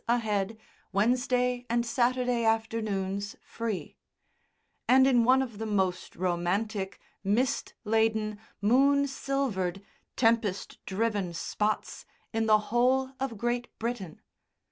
a 0.07 0.17
head, 0.17 0.57
Wednesday 0.91 1.63
and 1.69 1.85
Saturday 1.85 2.43
afternoons 2.43 3.35
free), 3.43 3.97
and 4.87 5.05
in 5.05 5.23
one 5.23 5.43
of 5.43 5.59
the 5.59 5.65
most 5.67 6.15
romantic, 6.15 6.99
mist 7.23 7.75
laden, 7.83 8.39
moon 8.61 9.05
silvered, 9.05 9.79
tempest 10.15 10.83
driven 10.87 11.35
spots 11.35 12.07
in 12.33 12.47
the 12.47 12.57
whole 12.71 13.11
of 13.19 13.37
Great 13.37 13.67
Britain. 13.77 14.19